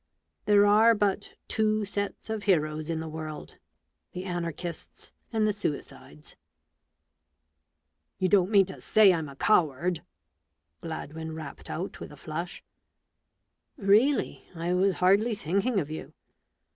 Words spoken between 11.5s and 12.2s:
out with a